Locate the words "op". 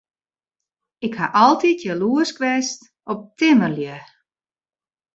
3.11-3.19